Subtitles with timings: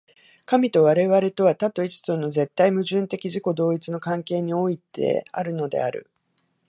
[0.47, 6.09] 神と我々とは、多と一との絶対矛盾的自己同一の関係においてあるのである。